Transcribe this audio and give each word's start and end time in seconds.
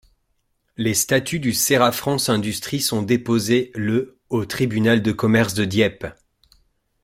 Les 0.77 0.95
statuts 0.95 1.39
du 1.39 1.53
Cérafrance 1.53 2.27
Industrie 2.29 2.79
sont 2.81 3.03
déposés 3.03 3.69
le 3.75 4.19
au 4.29 4.45
tribunal 4.45 5.03
de 5.03 5.11
commerce 5.11 5.53
de 5.53 5.63
Dieppe. 5.63 6.07